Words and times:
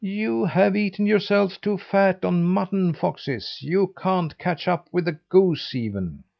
"You 0.03 0.45
have 0.45 0.75
eaten 0.75 1.05
yourselves 1.05 1.59
too 1.59 1.77
fat 1.77 2.25
on 2.25 2.43
mutton, 2.43 2.91
foxes. 2.93 3.57
You 3.61 3.93
can't 4.01 4.35
catch 4.39 4.67
up 4.67 4.87
with 4.91 5.07
a 5.07 5.19
goose 5.29 5.75
even." 5.75 6.23